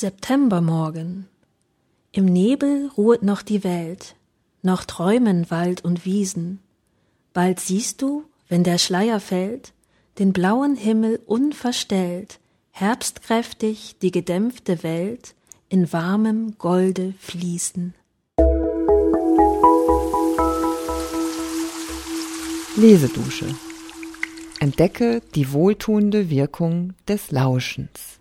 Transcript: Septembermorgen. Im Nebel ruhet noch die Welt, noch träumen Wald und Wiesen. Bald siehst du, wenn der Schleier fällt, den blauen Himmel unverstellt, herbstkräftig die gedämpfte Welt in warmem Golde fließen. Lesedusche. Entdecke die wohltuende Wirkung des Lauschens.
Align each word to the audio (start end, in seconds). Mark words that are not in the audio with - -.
Septembermorgen. 0.00 1.28
Im 2.10 2.24
Nebel 2.24 2.88
ruhet 2.96 3.22
noch 3.22 3.42
die 3.42 3.62
Welt, 3.64 4.16
noch 4.62 4.86
träumen 4.86 5.50
Wald 5.50 5.84
und 5.84 6.06
Wiesen. 6.06 6.60
Bald 7.34 7.60
siehst 7.60 8.00
du, 8.00 8.24
wenn 8.48 8.64
der 8.64 8.78
Schleier 8.78 9.20
fällt, 9.20 9.74
den 10.18 10.32
blauen 10.32 10.74
Himmel 10.74 11.20
unverstellt, 11.26 12.40
herbstkräftig 12.70 13.96
die 14.00 14.10
gedämpfte 14.10 14.82
Welt 14.82 15.34
in 15.68 15.92
warmem 15.92 16.56
Golde 16.56 17.12
fließen. 17.18 17.92
Lesedusche. 22.76 23.54
Entdecke 24.60 25.20
die 25.34 25.52
wohltuende 25.52 26.30
Wirkung 26.30 26.94
des 27.06 27.30
Lauschens. 27.32 28.19